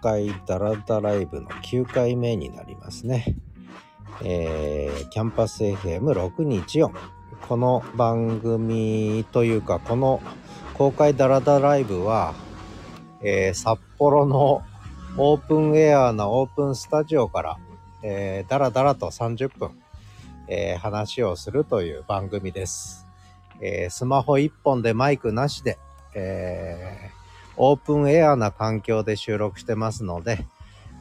[0.00, 3.36] 海ダラダライブの9回目になりますね。
[4.22, 6.90] えー、キャンパス FM614。
[7.48, 10.22] この番組というか、この
[10.74, 12.34] 公開ダラダライブは、
[13.22, 14.62] えー、札幌の
[15.16, 17.58] オープンエアなオープンスタジオから、
[18.02, 19.78] えー、ダラダラと30分、
[20.48, 23.06] えー、話をするという番組です。
[23.60, 25.78] えー、スマホ1本でマイクなしで、
[26.14, 27.19] えー、
[27.62, 30.46] オープンエアな環境で収録してますので、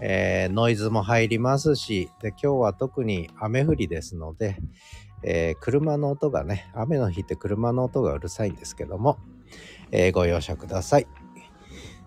[0.02, 4.58] えー、ノイズも入りますし、で、今日は特に雨降りですので、
[5.24, 9.20] えー、車の音がね、雨の日って車の音がうるさいんですけども、
[9.92, 11.08] えー、ご容赦ください。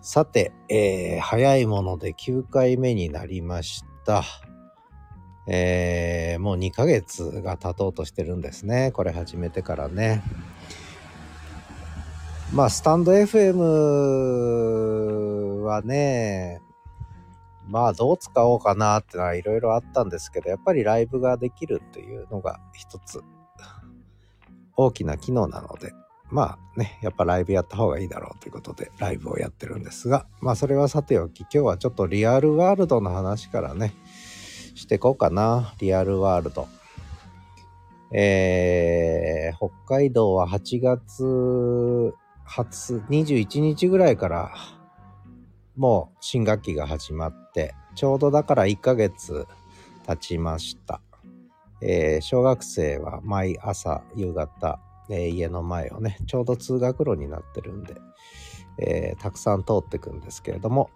[0.02, 4.22] さて、えー、早いもので9回目になりました。
[5.46, 8.90] えー、もう2ヶ月が経とうとしてるんですね。
[8.92, 10.22] これ始めてからね。
[12.52, 13.56] まあ、スタンド FM
[15.62, 16.60] はね、
[17.66, 23.22] まあどう使おうかなってのはいろいろあったんですけど、やっぱりライブができるっていうのが一つ
[24.76, 25.94] 大きな機能なので、
[26.30, 33.94] まあね、やっぱライブやった方がいいだろうということでライブをやってるんですが、まあそれはさておき、今日はちょっとリアルワールドの話からね、
[34.74, 35.72] していこうかな。
[35.78, 36.68] リアルワールド。
[38.14, 44.54] えー、北海道は8月初、21日ぐらいから
[45.76, 49.46] もう新学期が始まって、ちょうどだから1ヶ月
[50.06, 51.00] 経ちました。
[51.80, 54.78] えー、小学生は毎朝夕方、
[55.10, 57.96] えー、家の前をね、ちょうど通学路になってるんで、
[58.78, 60.90] えー、たくさん通ってくんですけれども、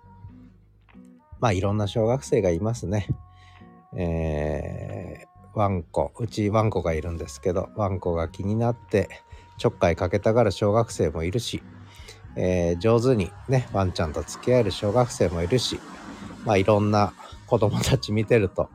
[1.40, 3.08] まあいろんな小学生がいますね。
[3.96, 9.08] えー、ワンコ、うちワンコがいるんですけど、ワンコが気になって
[9.58, 11.62] ちょっかいかけたがる小学生もいるし、
[12.36, 15.80] えー、上手にね、ワンちゃんと付き合える小学生もいるし、
[16.44, 17.14] まあいろんな
[17.46, 18.68] 子供たち見てると、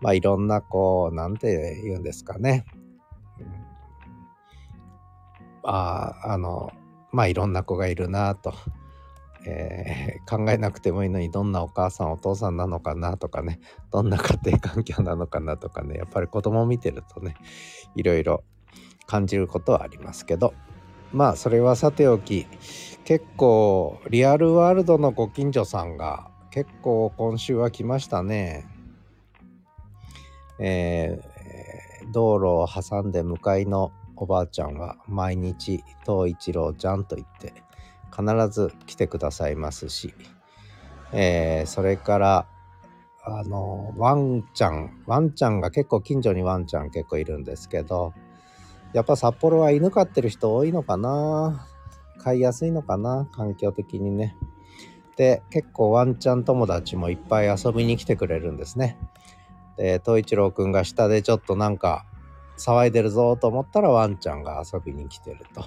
[0.00, 2.64] まあいろんなこう、なんて言うんですかね。
[5.62, 6.72] ああ、あの、
[7.12, 8.52] まあいろんな子がいるなと。
[9.44, 13.58] えー、考えなくてもいいのにどんなお母さんお父さんなのかなとかね
[13.90, 17.34] どんな家庭環境なのかなとかねやっぱり子供を見てるとね
[17.96, 18.44] いろいろ
[19.06, 20.54] 感じることはありますけど
[21.12, 22.46] まあそれはさておき
[23.04, 28.66] 結構リアルワールドのご近所さんが結構今週は来ましたね。
[30.58, 37.54] えー、道路を挟んで向かいのおばあちゃんは毎日「東一郎ちゃん」と言って
[38.14, 40.14] 必ず来てくださいますし、
[41.12, 42.46] えー、それから
[43.24, 48.12] あのワンちゃんワンちゃんが結構近所にワンちゃん結構いるんですけど
[48.92, 51.66] やっぱ札幌は犬飼ってる人多いのかな
[52.18, 54.36] 飼いやすいのかな環境的にね。
[55.16, 58.98] で、結構ワンちゃん友達もいっぱい遊びに来てくれるんですね。
[59.76, 62.04] で、東一郎くんが下でちょっとなんか
[62.58, 65.64] 騒いでるぞと思ったらワンちゃんが遊びに来てると。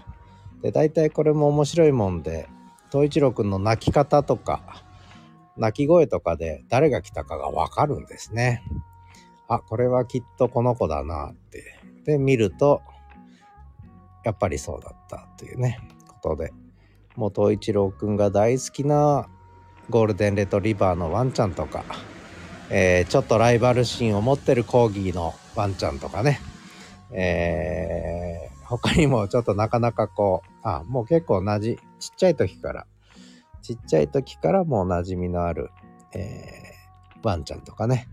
[0.61, 2.47] で、大体これも面白いもんで、
[2.91, 4.83] 東一郎くんの泣き方とか、
[5.57, 8.63] 鳴き声とかで誰が来たかがわかるんですね。
[9.47, 11.63] あ、これはきっとこの子だなって。
[12.05, 12.81] で、見ると、
[14.25, 16.51] やっぱりそうだったというねことで。
[17.15, 19.29] もう東一郎くんが大好きな
[19.89, 21.85] ゴールデンレトリバーのワンちゃんとか、
[22.69, 26.41] えー、ちょっとライバル心を持ってるコーギーのワンちゃんとかね、
[27.11, 32.85] えー、他にもちょっとなかなかこうあもう結構なじちっちゃい時から
[33.61, 35.69] ちっちゃい時からもう馴染みのある、
[36.13, 38.09] えー、ワンちゃんとかね。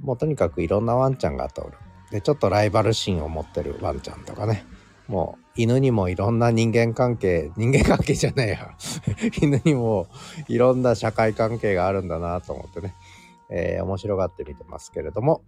[0.00, 1.72] もうとにかくいろんなワンちゃんが通る。
[2.10, 4.64] でちょっとライバル心を持ってるワンちゃんとかね。
[5.08, 8.74] もう犬にもいろんな人間関係、人間関係じゃないや。
[9.42, 10.06] 犬にも
[10.48, 12.94] いろんな社会関係があるんだなと思ってね、
[13.50, 15.42] えー、面白がって見てますけれども、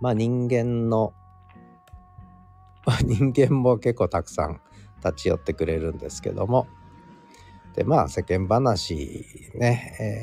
[0.00, 1.12] まあ人間の、
[2.86, 4.60] ま 人間も結構たくさん
[5.04, 6.68] 立ち寄ってくれるんですけども、
[7.74, 10.14] で、まあ世間話ね、え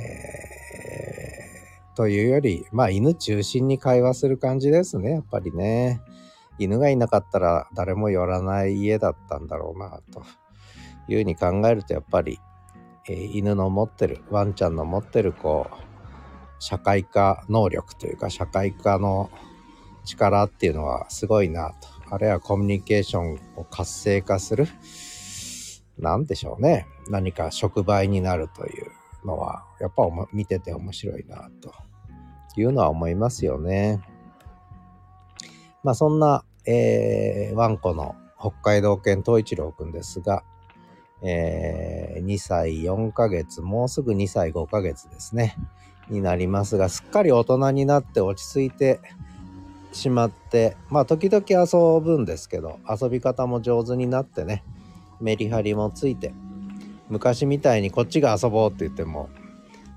[1.93, 5.99] ー、というより、まあ犬中心に会話する感じですね、やっぱりね。
[6.57, 10.23] 犬がいなかったら誰も寄らない家だったんだろうなと
[11.07, 12.39] いうふうに考えるとやっぱり、
[13.09, 15.75] えー、犬の持ってるワンちゃんの持ってるこう
[16.59, 19.29] 社会化能力というか社会化の
[20.05, 24.67] 力っていうのはすごいなとあるいはコミュニケーションを活性化する
[25.97, 28.91] 何でしょうね何か触媒になるという
[29.25, 30.03] のはやっぱ
[30.33, 31.73] 見てて面白いなと
[32.59, 34.01] いうのは思いますよね。
[35.83, 40.43] まあそんな、えー、ワンコの北海道犬東一郎くんですが、
[41.21, 45.55] えー、2歳4ヶ月、もうすぐ2歳5ヶ月ですね、
[46.09, 48.99] になりますが、すっかり大人になって落ち着いて
[49.91, 54.63] しまって、まあ時々遊ぶんですけど、遊び方も上手になってね、
[55.19, 56.33] メリハリもついて、
[57.09, 59.29] 昔みたいにこっちが遊ぼうって言っても、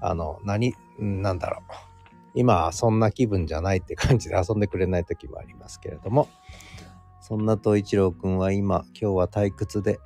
[0.01, 1.94] あの、何、なんだろう。
[2.35, 6.29] 今そんな気分じゃないって感じで遊んでくれない時もありますけれども、
[7.21, 9.99] そんな東一郎くんは今、今日は退屈で、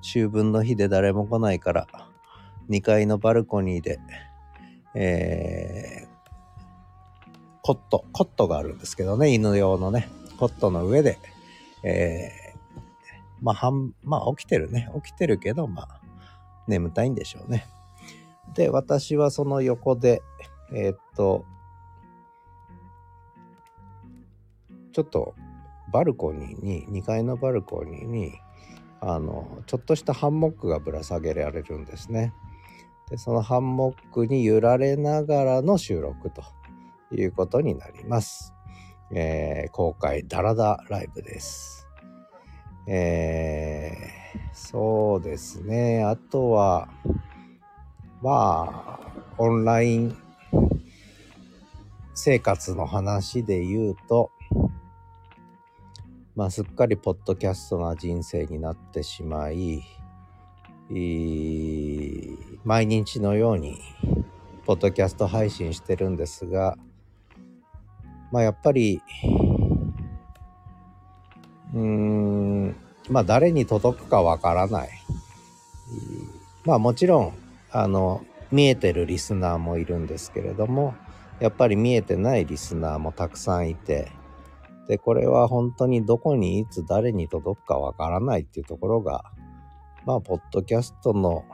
[0.00, 1.86] 秋分の日で誰も来ないから、
[2.70, 3.98] 2階のバルコニーで、
[4.94, 6.08] えー、
[7.62, 10.08] コット、コットがあるんですけどね、犬用のね、
[10.38, 11.18] コットの上で、
[11.82, 12.80] えー、
[13.42, 14.90] まあ、半、まあ、起きてるね。
[15.02, 16.00] 起きてるけど、まあ、
[16.66, 17.66] 眠たいんでしょうね。
[18.54, 20.22] で、私はその横で、
[20.72, 21.44] えー、っと、
[24.92, 25.34] ちょっと
[25.92, 28.34] バルコニーに、2階のバルコニーに、
[29.00, 32.32] あの、ちょっとしたハンモックがぶら下げられるんですね。
[33.08, 36.42] で、そのハンモックに揺られながらの収録と
[37.12, 38.54] いうことになります。
[39.12, 41.88] えー、公開ダラダライブです。
[42.86, 46.04] えー、そうですね。
[46.04, 46.88] あとは、
[48.22, 50.16] まあ、オンライン
[52.14, 54.30] 生活の話で言うと、
[56.36, 59.82] まあ、すっかりポッドキャストな人生になってしまい、
[62.64, 63.78] 毎日のように、
[64.66, 66.76] ポッドキャスト配信してるんですが、
[68.32, 69.02] まあ、やっぱり、
[71.74, 72.76] うーん、
[73.08, 74.90] まあ、誰に届くかわからない。
[76.64, 77.32] まあ、もちろん、
[77.70, 80.94] あの、見えてるリスナーもいるんですけれども、
[81.40, 84.10] やっぱり見えてないリスナーもたくさんいて、
[84.88, 89.24] で、これは本当にどこにいつ誰に届くかわからないっていうところが、
[90.04, 91.44] まあ、ポッドキャストの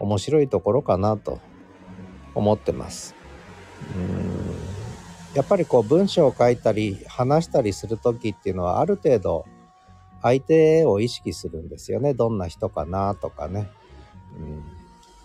[0.00, 1.40] 面白いところかなと
[2.34, 3.14] 思ってます。
[3.94, 4.74] うん
[5.34, 9.46] やっぱりこう文章を書いたり話したりする時っていうのはある程度
[10.22, 12.14] 相手を意識するんですよね。
[12.14, 13.68] どんな人かなとかね。
[14.38, 14.62] うん、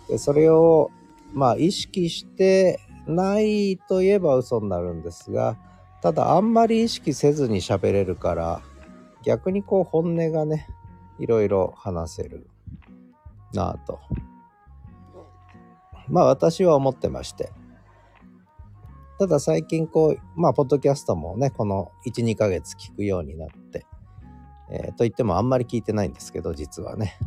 [0.09, 0.91] でそれを
[1.33, 5.57] まあ意識してないといえば嘘になるんですが
[6.01, 8.61] ただあんまり意識せずに喋れるから
[9.23, 10.67] 逆にこう本音がね
[11.19, 12.47] いろいろ話せる
[13.53, 13.99] なぁと。
[16.07, 17.51] まあ私は思ってまして。
[19.19, 23.85] ただ最近こうまあポッドキャストもねこの12ヶ月聞くようになって、
[24.71, 27.19] えー、と言ってもあんまり聞いてないんですけど実はね、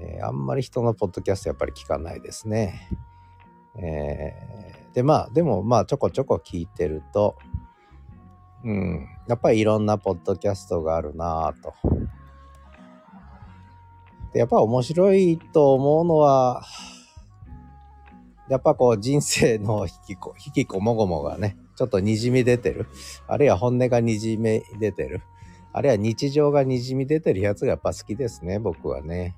[0.00, 2.88] えー、あんまり人のポッドキャストやっぱり聞かないですね
[3.76, 7.36] えー、でまあでもまあちょこちょこ聞いてると
[8.64, 11.74] うん、やっぱりいろんなポッドキャストがあるなぁと。
[14.32, 16.62] でやっぱ面白いと思うのは、
[18.48, 22.86] やっぱこう人生の引きこ、 引きこもごもがね、ちょっと滲み出てる。
[23.26, 25.22] あるいは本音が滲み出てる。
[25.72, 29.36] あるいは日常が滲み出てるやつがやっぱ好きですね、僕はね。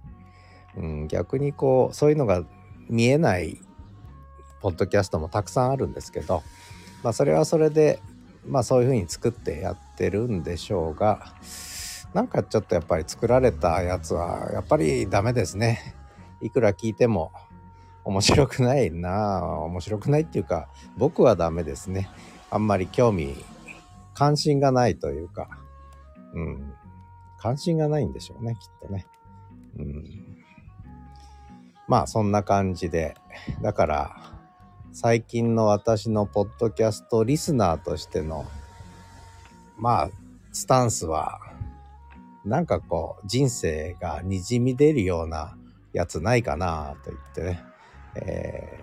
[0.77, 2.45] うん、逆にこう、そういうのが
[2.89, 3.61] 見えない
[4.61, 6.43] ポッドキャストもたくさんあるんですけど、
[7.03, 8.01] まあそれはそれで
[8.47, 11.35] まあそういうふうに作ってやってるんでしょうが
[12.15, 15.95] なんかちょっとやっぱり作られたやつはやっぱりダメですね。
[16.41, 17.33] いくら聞いても
[18.05, 22.11] 面白くないな面白くないっていうか僕はダメですね。
[22.51, 23.35] あんまり興味
[24.15, 25.49] 関心がないというか
[26.35, 26.75] うん
[27.39, 29.07] 関心がないんでしょうねきっとね。
[29.79, 30.32] うん。
[31.89, 33.15] まあそんな感じで
[33.61, 34.33] だから
[34.95, 38.45] 最近の私のポッドキャストリスナーとしての、
[39.79, 40.11] まあ、
[40.53, 41.41] スタンスは、
[42.45, 45.57] なんかこう、人生が滲み出るような
[45.95, 47.65] やつないかなと言ってね、
[48.17, 48.79] え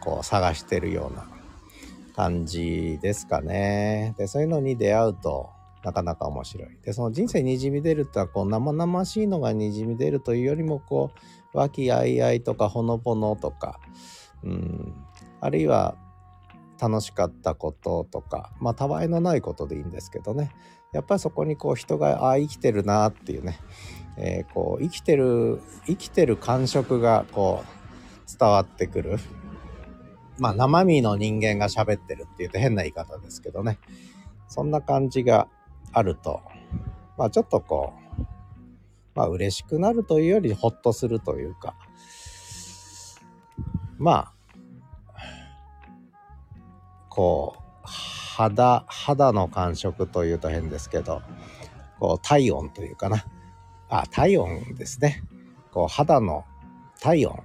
[0.00, 1.28] ー、こう探してるような
[2.16, 4.16] 感じですかね。
[4.18, 5.50] で、そういうのに出会うと、
[5.84, 6.68] なかなか面白い。
[6.82, 11.18] で、その人生にじみ出るってのは、こう、生々しいのがにじみ出るというよりも、こう、
[11.52, 13.80] 和気あいあいとか、ほのぼのとか、
[14.42, 14.94] うん、
[15.40, 15.96] あるいは
[16.80, 20.50] 楽しかったこととかまあたわいのないことでいいんですけどね。
[20.92, 23.60] やっぱりそこにこう人があ生きてるなっていうね、
[24.16, 29.18] えー、こう生きてる生きてる感触がこう伝わってくる。
[30.38, 33.78] まあ生身の人間が喋ってるっていうと変な言い方ですけどね。
[34.48, 35.48] そんな感じが
[35.92, 36.40] あると。
[37.18, 38.22] まあちょっとこう
[39.14, 41.74] まあ嬉しくなるというよりほっとするというか
[43.98, 44.32] まあ
[47.08, 51.22] こう肌肌の感触というと変ですけど
[51.98, 53.24] こう体温というかな
[53.90, 55.22] あ、体温ですね。
[55.72, 56.44] こう、肌の
[57.00, 57.42] 体温。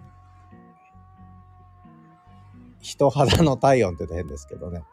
[2.79, 4.83] 人肌の体温って変ですけどね。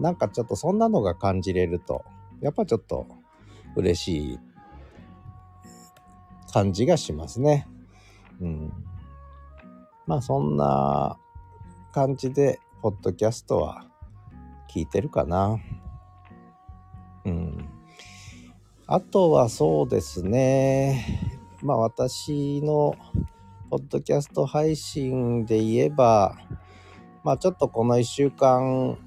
[0.00, 2.04] なんかちょっとそんなのが感じれると、
[2.42, 3.06] やっぱちょっと
[3.76, 4.38] 嬉しい
[6.52, 7.66] 感じがしますね。
[8.40, 8.72] うん。
[10.06, 11.18] まあそんな
[11.92, 13.84] 感じで、ポッドキャストは
[14.68, 15.58] 聞いてるかな。
[17.24, 17.68] うん。
[18.86, 21.38] あとはそうですね。
[21.62, 22.96] まあ私の
[23.68, 26.36] ポッドキャスト配信で言えば、
[27.22, 28.98] まあちょっとこの1週間、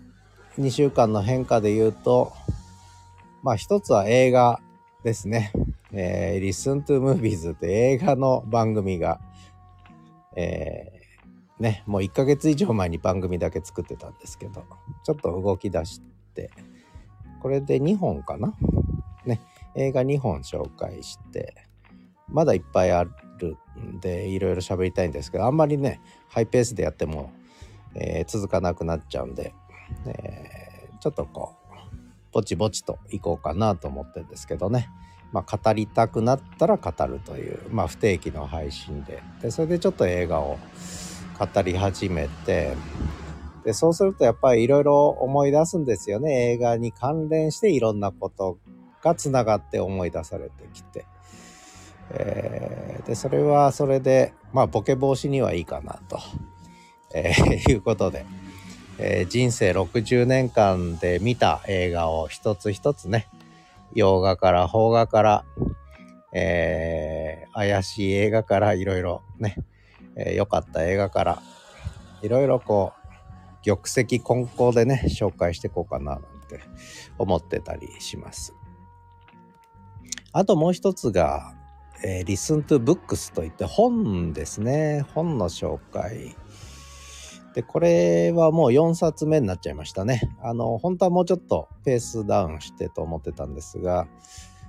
[0.57, 2.31] 2週間の変化で言うと、
[3.41, 4.61] まあ一つは映画
[5.03, 5.51] ですね。
[5.93, 9.19] えー、Listen to Movies って映画の番組が、
[10.35, 14.65] えー、ね、もう1ヶ月以上前に番組だけ作ってたんですけど、
[15.03, 16.01] ちょっと動き出し
[16.33, 16.49] て、
[17.41, 18.53] これで2本かな？
[19.25, 19.39] ね、
[19.75, 21.55] 映画2本紹介して、
[22.27, 23.11] まだいっぱいある
[23.79, 27.31] んで、いろいろ喋りたいんですけど、あんまりね、ハイペースでやっても、
[27.93, 29.53] えー、続かなくなっちゃうんで、
[30.07, 31.75] えー、ちょっとこう、
[32.31, 34.89] ぼちぼちといこうかなと思ってるんですけどね。
[35.33, 39.21] まあ、語りたくなったら語るという、まあ、不定期の配信で。
[39.41, 40.59] でそれでちょっと映画を
[41.37, 42.75] 語り始めて
[43.65, 46.51] でそうするとやっぱりいろいろ思い出すんですよね。
[46.51, 48.59] 映画に関連していろんなこと
[49.01, 51.05] がつながって思い出されてきて、
[52.11, 56.19] えー、でそれはそれでまあボケ防止にはいいかなと、
[57.13, 58.25] えー、いうことで。
[58.99, 63.27] えー、人生60年間で見た映画を一つ一つね、
[63.95, 65.45] 洋画から邦画から、
[66.33, 69.55] えー、怪しい映画からいろいろね、
[70.15, 71.41] 良、えー、かった映画から
[72.21, 76.61] いろいろこう玉石混交でね紹介していこうかななんて
[77.17, 78.53] 思ってたりします。
[80.31, 81.53] あともう一つが、
[82.03, 86.35] えー、Listen to Books といって本ですね本の紹介
[87.53, 90.21] で、これはもう4冊目になっちゃいましたね。
[90.41, 94.07] あの、本当はもうちょっとペースダウンしてと思ってたんですが、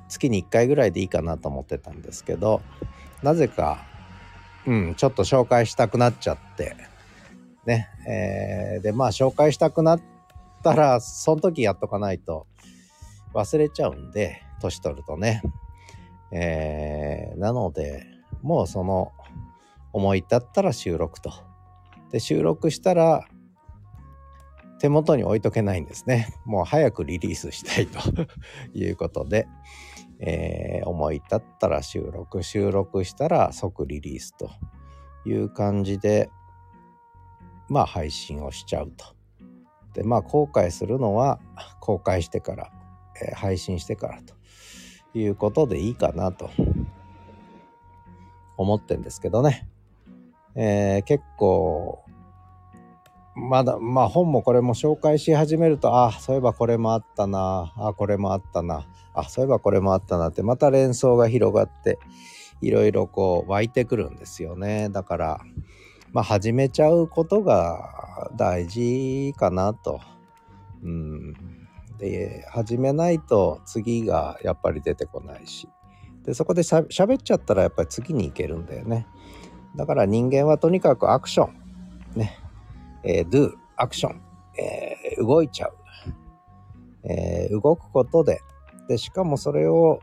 [0.09, 2.61] 月に1回ぐらいでいいかなと思ってたんですけど、
[3.23, 3.87] なぜか、
[4.67, 6.77] うん、ちょっと紹介したくなっちゃって、
[7.65, 10.01] ね、えー、で、まあ紹介したくなっ
[10.63, 12.47] たら、その時やっとかないと
[13.33, 15.43] 忘れちゃうんで、年取るとね。
[16.31, 18.07] えー、なので、
[18.43, 19.13] もうその
[19.93, 21.33] 思い立ったら収録と。
[22.15, 23.27] で、収録したら、
[24.79, 26.29] 手元に置いとけないんですね。
[26.47, 27.99] もう早くリリースしたいと
[28.73, 29.49] いうことで、
[30.21, 34.49] えー、思い立ったら収録、収録したら即リリースと
[35.29, 36.31] いう感じで、
[37.69, 39.07] まあ配信をしちゃうと。
[39.95, 41.41] で、まあ後悔するのは
[41.81, 42.71] 公開してから、
[43.21, 44.37] えー、配信してからと
[45.19, 46.49] いうことでいいかなと
[48.57, 49.69] 思ってんですけどね。
[50.55, 52.04] えー、結構
[53.37, 61.99] まだ、まあ本もこれも紹介し始めると、あ、そういえばこれもあったな、あ、これもあったな、あ、そういえばこれもあったなって、また連想が広がって、
[62.61, 64.89] いろいろこう湧いてくるんですよね。
[64.89, 65.41] だから、
[66.13, 70.01] まあ始めちゃうことが大事かなと。
[70.83, 71.35] うん。
[71.99, 75.69] で、始めないと次がやっぱり出てこないし。
[76.25, 79.07] で、そこでしゃ喋っちゃったらやっぱり次に行けるんだよね。
[79.77, 82.21] だから人間はとにかくアクション。
[82.21, 82.39] ね。
[83.05, 84.23] えー、do、アクション、
[84.59, 85.75] えー、動いちゃう、
[87.05, 88.41] えー、動くことで、
[88.89, 90.01] で、しかもそれを、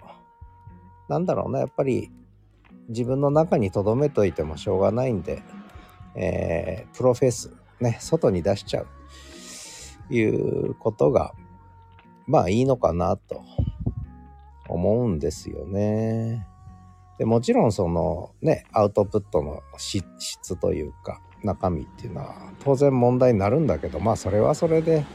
[1.10, 2.12] なんだろうな、やっぱり
[2.90, 5.44] 自分の中に留めといてもしょうがないんで、
[6.16, 11.34] えー、プロフェス、ね、外に出しちゃう、いうことが、
[12.28, 13.44] まあいいのかなと。
[14.72, 16.48] 思うんですよね。
[17.18, 25.06] でもちろんそのね、アウトプットの質というか、中身っていうのは当然問題になるんだけどまあそれはそれで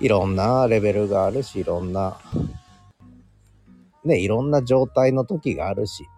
[0.00, 2.18] いろんなレベルがあるしいろんな
[4.04, 6.08] ねいろんな状態の時があるし、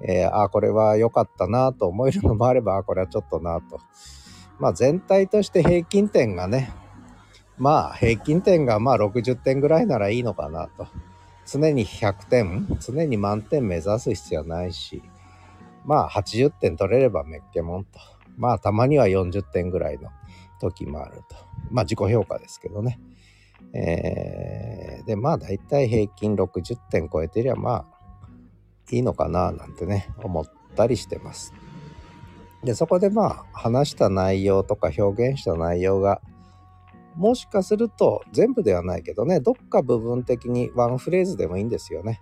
[0.00, 3.80] えー、あこれは良かったなと思えるのもあればあこれはちょっとなと
[4.58, 6.72] まあ全体として平均点がね
[7.58, 10.86] まあ平均点がまあ60点ぐらいならいいのかなと
[11.44, 15.02] 常に100点常に満点目指す必要はないし
[15.84, 18.17] まあ80点取れればめっけもんと。
[18.38, 20.10] まあたまには40点ぐらいの
[20.60, 21.36] 時もあると。
[21.70, 22.98] まあ自己評価ですけどね。
[23.74, 27.86] えー、でまあ大体平均60点超えてりゃまあ
[28.90, 31.52] いいのかななんてね思ったりしてます。
[32.64, 36.20] でそこでまあ話した内容とか表現した内容が
[37.16, 42.20] もしかすると全部ではないけどねどっか部分的にワンフレーズでもいいんですよね。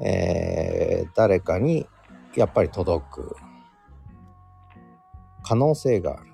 [0.00, 1.86] えー、誰かに
[2.34, 3.36] やっぱり届く
[5.44, 6.30] 可能性がある。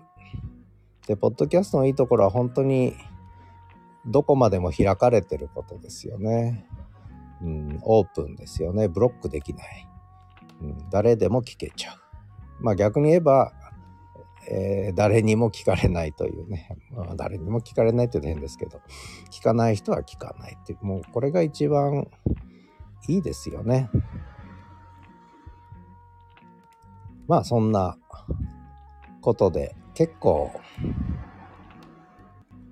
[1.06, 2.94] で、ポッドキャストのいいところは本当に
[4.06, 6.66] どこまでも開かれてることですよね。
[7.42, 8.88] うん、オープンですよね。
[8.88, 9.88] ブロックできない。
[10.62, 11.96] うん、誰でも聞けちゃう。
[12.60, 13.52] まあ逆に言えば、
[14.48, 18.80] えー、誰にも聞かれないというね、まあ、誰にも聞かれないって変ですけど
[19.30, 22.08] 聞かない人は聞かないっていうもうこれが一番
[23.08, 23.90] いいですよね
[27.28, 27.96] まあそんな
[29.20, 30.52] ことで結構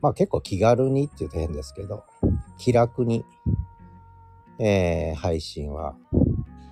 [0.00, 2.04] まあ結構気軽にって言うと変ですけど
[2.56, 3.24] 気楽に、
[4.58, 5.96] えー、配信は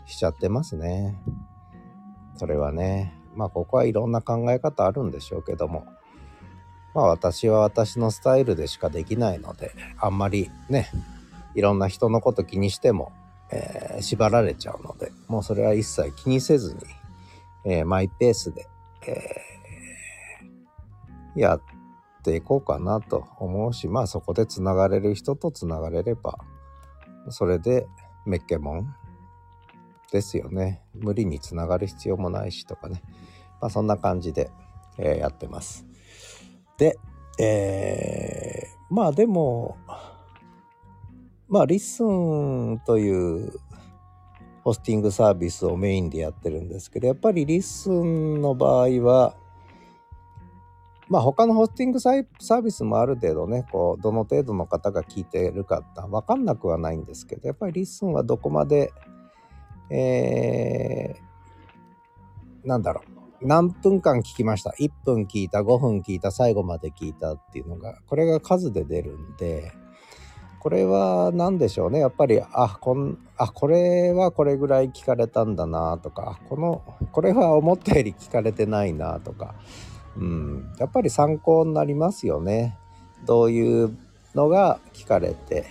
[0.06, 1.16] しちゃってますね。
[2.36, 5.86] それはねまあここはいろんな考え方あるんでしょうけども
[6.94, 10.90] まあ私は私のスタイルでしかできないのであんまりね
[11.54, 13.12] いろんな人のこと気にしても、
[13.50, 16.80] えー、縛られちゃうのでもうそれは一切気にせずに、
[17.64, 18.68] えー、マイペースで、
[19.06, 19.55] えー、
[21.36, 21.62] やっ
[22.22, 26.38] ていこうかなと思うしまあそこでつながれる人とつながれれば
[27.30, 27.86] それで
[28.24, 28.94] メッケモン
[30.12, 33.02] ですよね無理につながる必要もないしとかね
[33.60, 34.50] まあ、そんな感じで、
[34.98, 35.86] えー、やってます。
[36.78, 36.98] で、
[37.38, 39.76] えー、まあでも、
[41.48, 43.52] まあ LISTEN という
[44.64, 49.36] ホスティングサービスをメインでやってるんですけど、やっぱり LISTEN の場合は、
[51.08, 58.92] まあ他のホスティングサービスもある程度ね、こう、どの程度の方が聞いてるかって分かんなくはないんですけど、やっぱり LISTEN はどこまで、
[59.90, 63.02] えー、なんだろ
[63.40, 69.72] う、何分間聞きました？1分聞いた、5分聞いた、最後まで聞いたっていうのが、これが数で出るんで、
[70.58, 72.00] これは何でしょうね。
[72.00, 76.82] やっぱり、あ、こん、あ、これはこれぐらい聞かれたんだなとか、この、
[77.12, 79.54] これは思ったより聞かれてないなとか、
[80.16, 82.78] うん、やっぱり参考になりますよね。
[83.24, 83.96] どういう
[84.34, 85.66] のが聞かれて、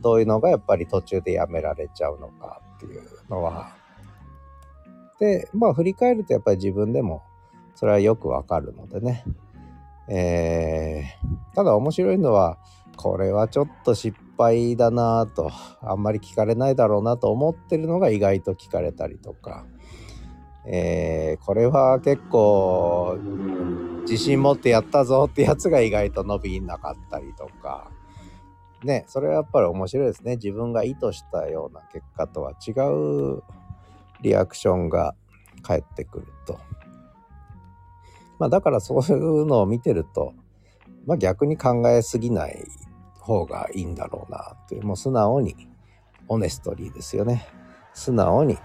[0.00, 3.74] どういうのがやっぱり途中でやめられちゃうのかっていうのは、
[5.18, 7.22] で、まあ振り返るとやっぱり自分でも
[7.74, 9.24] それはよくわかるのでね。
[10.08, 12.58] えー、ただ面白いのは、
[12.96, 15.50] これはちょっと失敗だなぁと、
[15.82, 19.66] あんまり聞かれないだろうなと思ってるのが意外と聞かれたりとか、
[20.68, 23.18] えー、これは結構
[24.02, 27.90] 自信持ってやったぞってやつが意外と伸びなかったりとか、
[28.82, 30.36] ね、それはやっぱり面白いですね。
[30.36, 32.72] 自分が意図したような結果とは違
[33.36, 33.42] う
[34.22, 35.14] リアクションが
[35.62, 36.58] 返ってくると。
[38.38, 40.34] まあだからそういうのを見てると、
[41.06, 42.66] まあ逆に考えすぎない
[43.20, 45.68] 方がいいんだろうなっていう、もう素直に、
[46.28, 47.46] オネストリーですよね。
[47.94, 48.58] 素直に、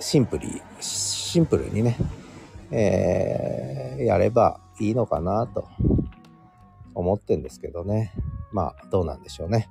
[0.00, 1.96] シンプルに、シンプルにね、
[2.72, 5.68] えー、やればいいのかなと
[6.94, 8.12] 思ってんですけどね。
[8.52, 9.70] まあどうなんでしょうね。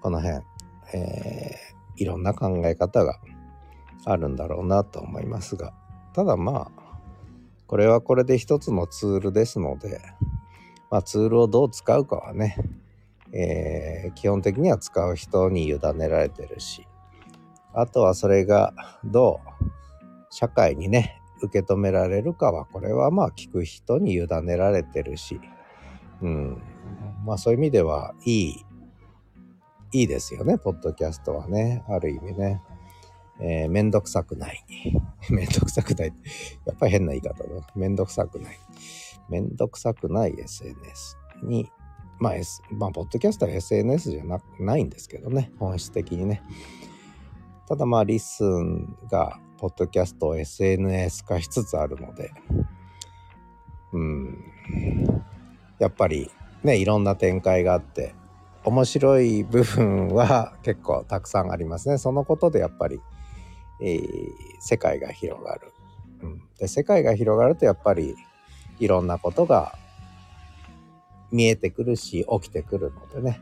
[0.00, 0.42] この辺、
[0.94, 3.18] えー、いろんな考え方が
[4.04, 5.72] あるんだろうなと思いますが
[6.14, 6.98] ただまあ
[7.66, 10.00] これはこれで一つのツールですので、
[10.90, 12.56] まあ、ツールをどう使うかはね、
[13.32, 16.86] えー、基本的には使う人に委ねられてるし
[17.76, 18.72] あとはそれが
[19.04, 19.64] どう
[20.30, 25.40] 社会にね受け止められるかはこれはまあ聞く人に委ねられてるし、
[26.22, 26.62] うん、
[27.24, 28.64] まあそういう意味ではいい
[29.92, 32.62] いいですよねポッドキャストはねある意味ね。
[33.38, 34.64] えー、めんどくさくない。
[35.30, 36.14] めんどくさくない。
[36.64, 37.66] やっぱり変な言い方だ。
[37.74, 38.58] めんどくさくない。
[39.28, 41.70] めんどくさくない SNS に、
[42.18, 46.42] まあ、S、まあ、ポッドキャストは SNS じゃなないんですけどね、本質的にね。
[47.68, 52.30] ただまあ、 LISTEN が、ポッドキャストを SNS 化しつつあるので、
[53.92, 54.44] うん、
[55.78, 56.30] やっぱり
[56.62, 58.14] ね、いろんな展開があって、
[58.64, 61.98] 面白い部分は結構たくさんありますね。
[61.98, 63.00] そのことでやっぱり、
[63.80, 64.02] えー、
[64.58, 65.72] 世界が広がる、
[66.22, 66.42] うん。
[66.58, 68.16] で世界が広がるとやっぱり
[68.80, 69.78] いろんなことが
[71.30, 73.40] 見えてくるし起きてくるのでね、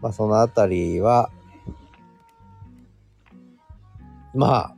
[0.00, 1.30] まあ、そのあたりは
[4.34, 4.76] まあ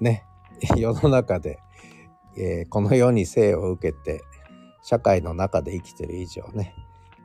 [0.00, 0.24] ね
[0.76, 1.58] 世の中で、
[2.36, 4.22] えー、この世に生を受けて
[4.82, 6.74] 社会の中で生きてる以上ね、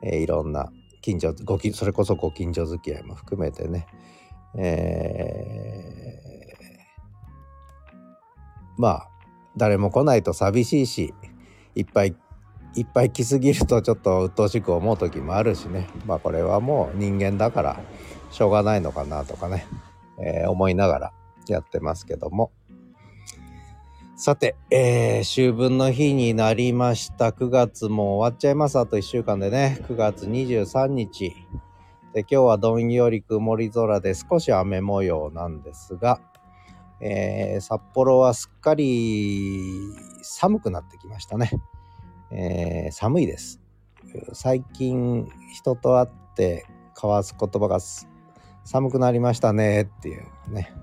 [0.02, 3.86] えー、いろんな近所ごきそれこそご近所付き合いも含めてね、
[4.54, 6.10] えー
[8.80, 9.08] まあ
[9.58, 11.12] 誰も来ないと寂しいし
[11.74, 12.16] いっぱい
[12.74, 15.88] いっぱい来すぎるとちょっと鬱陶しく思う時もあるしね。
[16.06, 17.80] まあこれはもう人間だから
[18.30, 19.66] しょうがないのかなとかね、
[20.18, 21.12] えー、思いながら。
[21.48, 22.52] やってますけども。
[24.16, 27.30] さて、えー、秋分の日になりました。
[27.30, 28.78] 9月も終わっちゃいます。
[28.78, 29.78] あと1週間でね。
[29.88, 31.34] 9月23日。
[32.12, 36.20] で今日はどんより曇り空で少し雨模様なんですが、
[37.00, 41.50] えー、札幌はすっかり寒くなってきましたね。
[42.30, 43.60] えー、寒いです。
[44.32, 47.78] 最近人と会って交わす言葉が
[48.64, 50.74] 寒くなりましたねっていうね。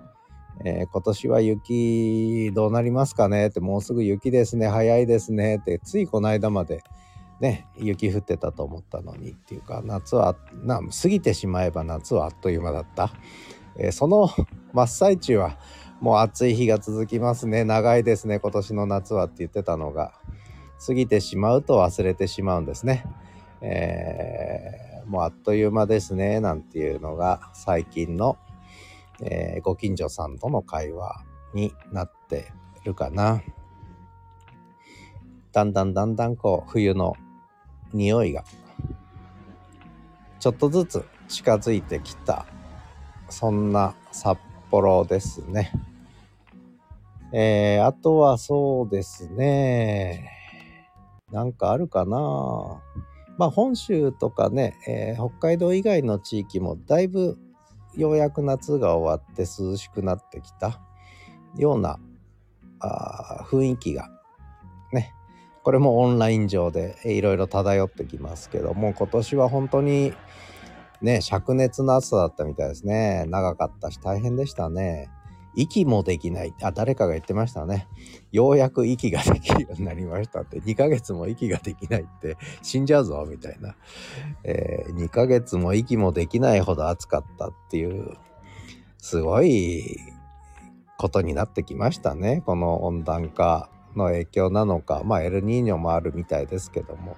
[0.64, 6.84] えー、今年は雪どうなりますかねってもうすぐ雪ですね早いですねってついこの間まで
[7.40, 13.12] ね雪降ってたと思ったのにっていうか夏はな過ぎてしまえば夏はあっという間だった、
[13.78, 14.30] えー、その
[14.74, 15.58] 真っ最中は
[16.00, 17.64] もう暑い日が続きますね。
[17.64, 20.14] 長いですね今年の夏はって言ってたのが。
[20.86, 23.04] 過ぎてしまうと忘れてしまうんですね、
[23.62, 28.38] えー、もうあっという間ですねなんていうのが最近の
[29.22, 32.52] えー、ご近所さんとの会話になって
[32.84, 33.42] るかな。
[35.52, 37.16] だんだんだんだんこう冬の
[37.94, 38.44] 匂いが
[40.40, 42.46] ちょっとずつ近づいてきた
[43.30, 44.38] そんな札
[44.70, 45.72] 幌ですね。
[47.34, 50.30] えー、あとはそうですね。
[51.32, 52.82] なんかあるかな。
[53.38, 57.38] まあ本州とかね、えー、北海道以外の地域もだいぶ
[57.98, 60.80] ようやく夏が終わって涼しくなってきた
[61.56, 62.00] ような
[62.80, 64.10] あ雰囲気が。
[64.94, 65.14] ね。
[65.64, 70.14] これもオンライン上でいろいろ漂ってきますけども今年は本当に
[71.02, 73.26] ね灼熱の暑さだったみたいですね。
[73.28, 75.10] 長かったし大変でしたね。
[75.58, 76.54] 息もできない。
[76.62, 77.88] あ、誰かが言ってましたね。
[78.32, 80.62] ようやく息ができるようになりましたって。
[80.62, 83.76] 2ヶ月も息ができないって死んじゃうぞ、みたいな。
[84.44, 88.18] えー、2ヶ月も息もできないほど暑かったっていう、
[89.00, 89.98] すごい
[91.00, 92.44] ことになってきましたね。
[92.46, 95.02] この温暖化の影響なのか。
[95.06, 97.18] まあ、エルニーニョもあるみたいですけども。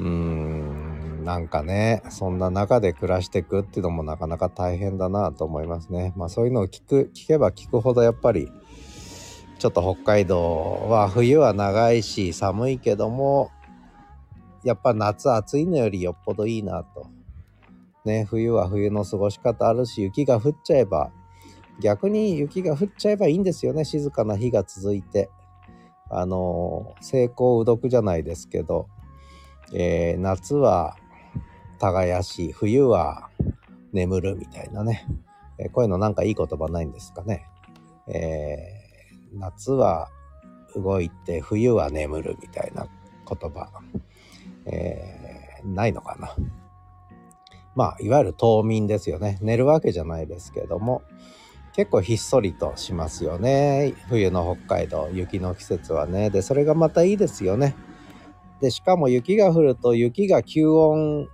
[0.00, 0.59] うーん
[1.20, 6.12] なんかねそんな中で暮らしていくっていうのもなかなか大変だなと思いますね。
[6.16, 8.50] まあそういうのを聞く聞けば聞くほどやっぱり
[9.58, 13.50] ちょっと北海道は冬は長いし寒いけども
[14.64, 17.06] やっぱ夏暑いのよりよっぽどいいなと。
[18.04, 21.12] ね冬は冬の過ごし方あるし雪が降っちゃえば
[21.80, 25.30] 逆に雪が降っちゃえばいいんですよね静かな日が続いて。
[26.12, 28.88] あの成功うどくじゃないですけど
[29.72, 30.96] えー、夏は
[31.80, 33.30] 耕し冬は
[33.92, 35.08] 眠るみたいなね、
[35.58, 37.44] え、こういうのなんかいい言葉ないんですかね、
[38.06, 40.08] えー、夏は
[40.76, 42.86] 動いて冬は眠るみたいな
[43.26, 43.70] 言葉、
[44.66, 46.36] えー、ないのかな？
[47.74, 49.38] まあいわゆる冬眠ですよね。
[49.40, 51.02] 寝るわけじゃないですけども
[51.72, 53.94] 結構ひっそりとしますよね。
[54.08, 56.30] 冬の北海道雪の季節はね。
[56.30, 57.74] でそれがまたいいですよね。
[58.60, 61.28] で、しかも雪が降ると雪が吸音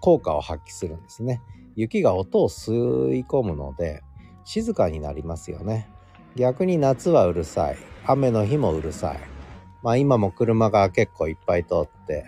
[0.00, 1.42] 効果を発揮するんですね。
[1.76, 2.72] 雪が音を吸
[3.14, 4.02] い込むので
[4.44, 5.88] 静かになりますよね。
[6.36, 7.76] 逆に夏はうるさい。
[8.06, 9.20] 雨の日もうるさい。
[9.82, 12.24] まあ今も車が結構いっぱい通って、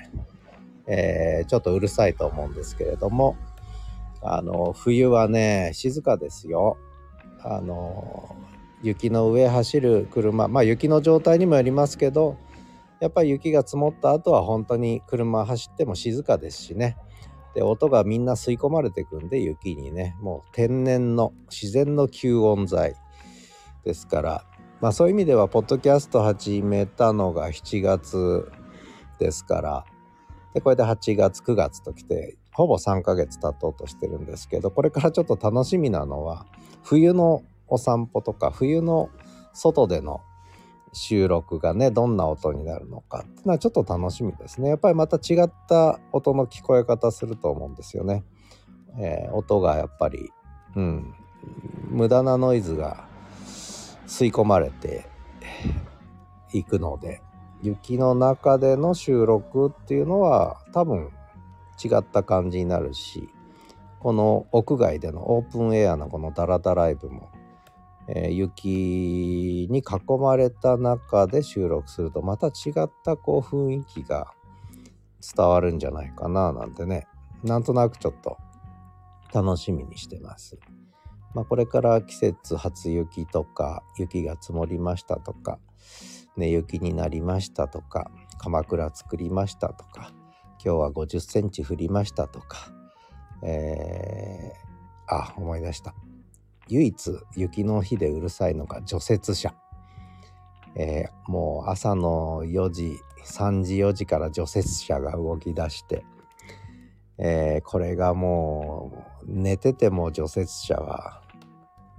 [0.87, 3.37] えー、ちょっとうるさいと思うんですけれども、
[4.23, 6.79] あの、冬はね、静かですよ。
[7.43, 8.37] あの、
[8.83, 12.37] 雪の上走る車、まあ雪の状態にもよりますけど、
[13.01, 16.97] やっぱり雪が積もった後は本当に車走っても静かですしね
[17.55, 20.17] で音がみんな吸い込まれてくんで雪にね。
[20.21, 22.95] もう天然の自然の吸音材
[23.85, 24.45] ですから。
[24.81, 28.51] まあそういう意味ではポッドキャスト始めたのが7月
[29.19, 29.85] ですから。
[30.53, 36.47] でこれで8月9月ときてほぼ3ヶ月経とうとしてるんですけどこれからちょっと楽しみなのは
[36.85, 39.11] 冬のお散歩とか冬の
[39.53, 40.21] 外での
[40.95, 44.71] 収録がねどんな音になるのかっていうのはちょっと楽しみですね。
[44.71, 48.25] やっぱりまた違った音の聞こえ方すると思うんですよね、
[48.99, 50.31] えー、音がやっぱり
[50.77, 51.15] うん。
[51.91, 53.07] 無駄なノイズが
[54.07, 55.07] 吸い込まれて
[56.53, 57.21] いくので
[57.63, 61.11] 雪の中での収録っていうのは多分
[61.83, 63.29] 違った感じになるし
[64.01, 67.31] この屋外でのオープンエアのこのダラダライブも
[68.09, 74.33] えー、雪に囲まれた中で収録するとまた違ったこう雰囲気が
[75.37, 77.07] 伝わるんじゃないかななんてね
[77.43, 78.39] なんとなくちょっと
[79.33, 80.59] 楽しみにしてます。
[81.35, 85.59] まあ、これから季節初雪とか雪が積もりましたとか
[86.37, 90.13] 寝雪になりましたとか鎌倉作りましたとか
[90.65, 92.73] 今日は50センチ降りましたとか
[93.43, 95.95] えー、あ思い出した
[96.69, 99.55] 唯一雪の日でうるさいのが除雪車。
[100.77, 106.05] えー、もう朝の4時3時4時から除雪車が動き出して、
[107.19, 111.23] えー、これがもう寝てても除雪車は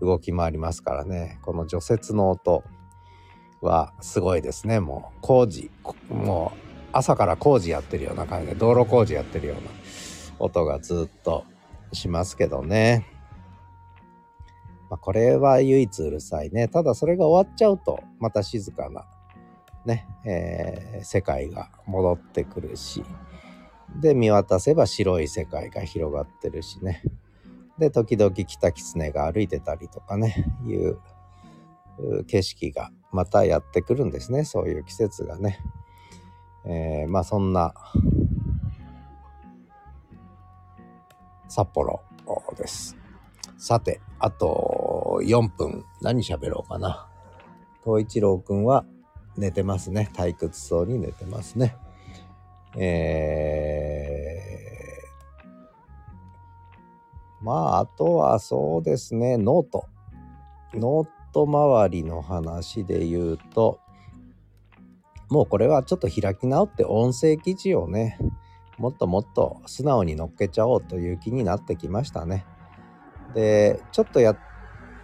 [0.02, 2.64] 動き回りますからねこの除雪の音
[3.62, 5.72] はすごいですねもう工事
[6.10, 6.60] もう
[6.92, 9.62] 朝から工事やってるような感じで道路工事やってるような
[10.40, 11.46] 音がずっと
[11.94, 13.15] しますけどね。
[14.90, 16.68] まあ、これは唯一うるさいね。
[16.68, 19.06] ただそれが終わっちゃうとまた静かな
[19.86, 23.04] ね、えー、世界が戻ってくるし。
[24.00, 27.02] で見渡せば白い世界が広がってるしね。
[27.78, 30.98] で時々キタキツネが歩いてたりとかねいう
[32.28, 34.44] 景色がまたやってくるんですね。
[34.44, 35.60] そういう季節がね、
[36.66, 37.74] えー、まあそんな
[41.48, 42.02] 札幌
[42.58, 42.98] です。
[43.58, 44.75] さてあと
[45.22, 47.08] 4分何喋ろうかな。
[47.84, 48.86] 東一郎くんは
[49.38, 50.10] 寝てますね。
[50.14, 51.76] 退屈そうに寝てますね。
[52.78, 59.38] えー、まああとはそうですね。
[59.38, 63.80] note。note 周りの話で言うと
[65.30, 68.18] もうこれはちょっと開き直って音声記事をね
[68.78, 72.46] もっともっと素直に乗っけちゃおうという気になってきましたね。
[73.34, 74.38] でちょっとやっ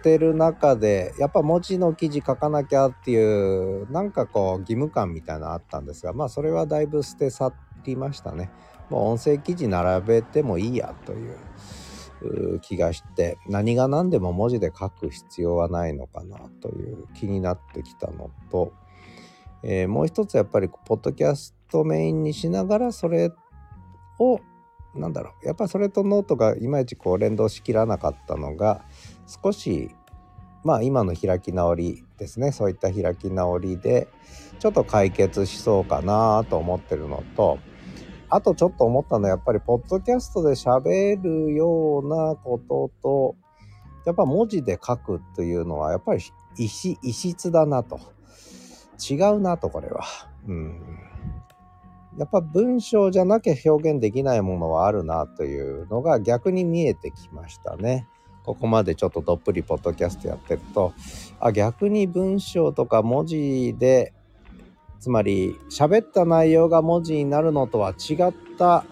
[0.02, 7.52] てる中でやっぱ文字の記事書かなきゃっていうなんかこう義務感みたいなのあったんですがまあそれはだいぶ捨て去
[7.84, 8.50] りましたね。
[8.90, 18.72] もう音声記事並べてもいいやという気がして何が何でも文字で書く必要はないのかなという気になってきたのと、
[19.62, 23.32] えー、もう一つやっぱりポッドキャストメインにしながらそれ
[24.18, 24.40] を
[24.94, 28.84] なんだろうやっぱそれとノートがいまいちこう連動しきらなかったのが
[29.26, 29.94] 少し
[30.64, 34.08] まあ今の開き直りですねそういった開き直りで
[34.58, 37.58] ちょっと解決しそうかなと思ってるのと
[38.28, 43.36] あとちょっと思ったのはやっぱりポッドキャストで喋るようなことと
[44.06, 46.22] やっぱ文字で書くというのはやっぱり
[46.56, 48.00] 異質だなと
[48.98, 50.04] 違うなとこれは。
[50.48, 50.80] うん
[52.18, 58.06] やっぱ文章じゃなきゃ表現できないものはあるなというのが逆に見えてきましたね。
[58.44, 60.92] ここまでちょっとどっぷりポッドキャストやってると。
[61.40, 64.12] あ逆に文章とか文字で
[65.00, 68.84] つまり喋った内容が文字になるのとは違った、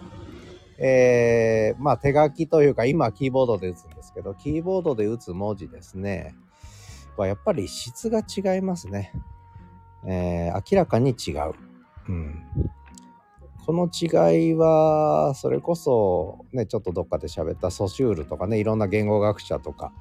[0.78, 6.34] えー、まあ手書きというか今キーボードで打つんですけどキーボードで打つ文字ですね。
[7.16, 9.12] はやっぱり質が違いますね、
[10.06, 11.52] えー、明らかに違う、
[12.08, 12.42] うん、
[13.70, 19.92] この違いはそれこそねちょっとどっかで喋ったソシュールとかねいろんな言語学者とか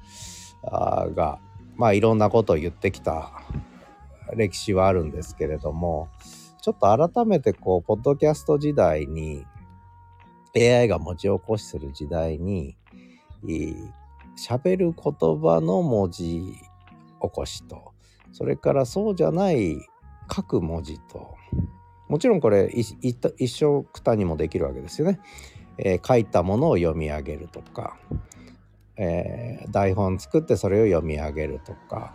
[0.60, 1.38] が
[1.76, 3.30] まあいろんなことを言ってきた
[4.34, 6.08] 歴史はあるんですけれども
[6.60, 9.46] ちょっと改めてこうポッドキャスト時代に
[10.56, 12.76] AI が文字起こしする時代に
[14.36, 16.40] 喋る言葉の文字
[17.22, 17.92] 起こしと
[18.32, 19.76] それからそうじゃない
[20.28, 21.36] 書く文字と
[22.10, 25.20] もちろんこれ一緒くたにもできるわけですよね。
[25.78, 27.96] えー、書いたものを読み上げるとか、
[28.96, 32.12] えー、台本作ってそれを読み上げるとか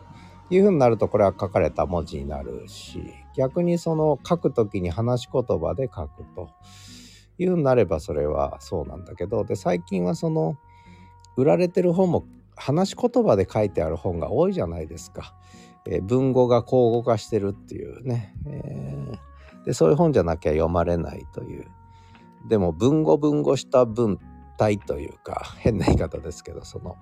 [0.49, 3.01] いうふうになるとこれは書かれた文字になるし
[3.37, 6.49] 逆にその書く時に話し言葉で書くと
[7.39, 10.57] いうふうになればそれはそうなんだけどで最近はその
[11.37, 12.25] 売られてる本も
[12.57, 15.33] 話し言葉で書いてある本が多いじゃないですか。
[15.87, 19.34] えー、文語が口語化してるっていうね、えー
[19.65, 21.67] でそういう本じゃなきゃ読まれないという。
[22.47, 24.19] でも文語文語した文
[24.57, 26.95] 体というか変な言い方ですけどその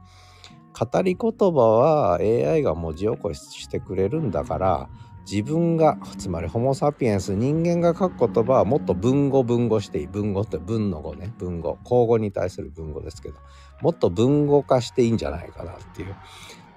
[0.73, 4.89] 語り言葉は AI が文字起こししてくれるんだから
[5.29, 10.07] 自分がつまりホモ・サピエンス人間が書く言葉はもっと文語文語していい。
[10.07, 11.33] 文語って文の語ね。
[11.37, 11.77] 文語。
[11.83, 13.39] 口語に対する文語ですけど
[13.81, 16.15] もっと文語化していいんじゃないかなっていう。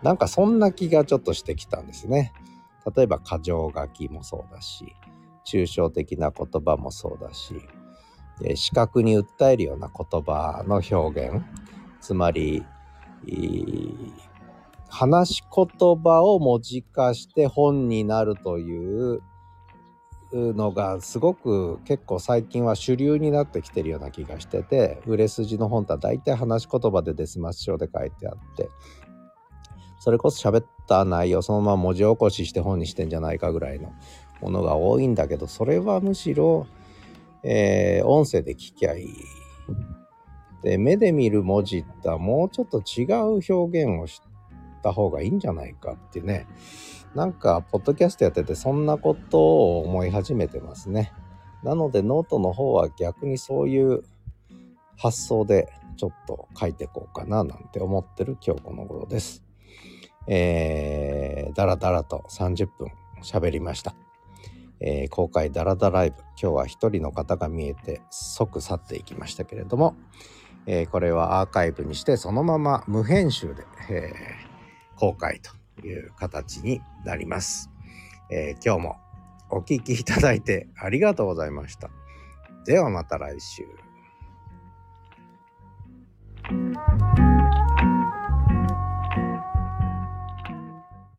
[0.03, 2.33] なんかそんな気がちょっとしてきたんですね。
[2.94, 4.94] 例えば箇条書きもそうだし。
[5.46, 7.54] 抽象的な言葉もそうだし
[8.54, 11.42] 視覚に訴えるような言葉の表現。
[12.00, 12.64] つまり
[14.88, 19.22] 話し言葉を文字化して本になるという
[20.32, 28.68] のがすごく結構最近は主流になってきてるような気がしてて売れ筋の本って大体話し言葉でデスマス帳で書いてあって。
[29.98, 33.92] それこそ喋った内容そのまま文字起こしして本にしてんじゃないかぐらいの
[34.40, 36.66] ものが多いんだけどそれはむしろ、
[37.42, 39.09] えー、音声で聞きゃいい。
[40.62, 44.20] で目で見る文字ってもうちょっと違う表現をし
[44.83, 46.46] た方がいいんじゃないかってね。
[47.14, 51.12] なんかポッドキャストやっててそんなことを思い始めてますね。
[51.62, 54.03] なのでノートの方は逆にそういう
[54.96, 59.42] 発想でちょっと書いていこうかななんて思ってる今日この頃です。
[60.29, 62.88] えー、だらだらと30分
[63.22, 64.06] 喋りました。
[64.81, 66.17] えー、公開ダラダライブ。
[66.41, 69.97] 今日は一人の方が見えて即去っていきましたけれども、
[70.67, 77.71] えー、これはアーカイブにしてそのまま無編集で、えー、公開という形になります、
[78.31, 78.97] え今日も
[79.51, 81.91] お聴きいただいてありがとうございました。
[82.65, 83.65] ではまた来週。